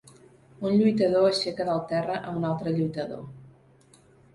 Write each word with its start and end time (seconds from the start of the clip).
Un 0.69 0.77
lluitador 0.79 1.27
aixeca 1.29 1.69
del 1.69 1.85
terra 1.95 2.19
a 2.23 2.35
un 2.41 2.51
altre 2.55 2.77
lluitador. 2.83 3.33